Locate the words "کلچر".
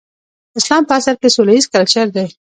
1.73-2.07